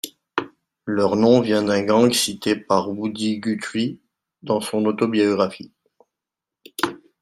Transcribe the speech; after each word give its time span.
Leur 0.87 1.15
nom 1.15 1.41
vient 1.41 1.61
d'un 1.61 1.83
gang 1.83 2.11
cité 2.11 2.55
par 2.55 2.89
Woody 2.89 3.37
Guthrie 3.37 4.01
dans 4.41 4.59
son 4.59 4.85
autobiographie. 4.85 5.75